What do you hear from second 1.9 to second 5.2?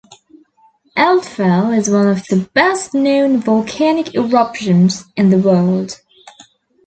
of the best known volcanic eruptions